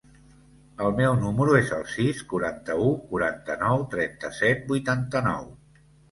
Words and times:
El 0.83 0.93
meu 0.99 1.17
número 1.23 1.57
es 1.57 1.67
el 1.79 1.83
sis, 1.95 2.23
quaranta-u, 2.31 2.87
quaranta-nou, 3.11 3.83
trenta-set, 3.91 4.63
vuitanta-nou. 4.73 5.45